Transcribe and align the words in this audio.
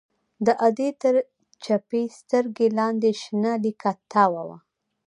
د 0.45 0.47
ادې 0.67 0.89
تر 1.01 1.15
چپې 1.63 2.01
سترگې 2.17 2.67
لاندې 2.79 3.09
شنه 3.21 3.53
ليکه 3.63 3.91
تاوه 4.11 4.41
وه. 4.47 4.57